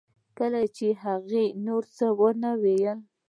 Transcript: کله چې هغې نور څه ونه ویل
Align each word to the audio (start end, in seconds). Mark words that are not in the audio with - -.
کله 0.37 0.61
چې 0.77 0.87
هغې 1.03 1.45
نور 1.65 1.83
څه 1.95 2.07
ونه 2.19 2.51
ویل 2.61 2.99